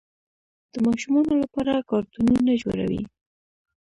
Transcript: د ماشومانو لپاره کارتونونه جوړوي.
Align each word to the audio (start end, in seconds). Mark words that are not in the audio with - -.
د 0.73 0.75
ماشومانو 0.85 1.33
لپاره 1.43 1.85
کارتونونه 1.89 2.51
جوړوي. 2.63 3.03